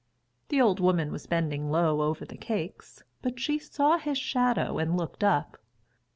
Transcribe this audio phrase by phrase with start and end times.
[0.49, 4.97] The old woman was bending low over the cakes, but she saw his shadow and
[4.97, 5.59] looked up.